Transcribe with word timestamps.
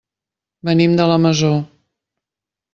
Venim 0.69 0.95
de 1.01 1.07
la 1.13 1.19
Masó. 1.27 1.53